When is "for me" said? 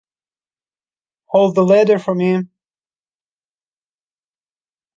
1.99-2.39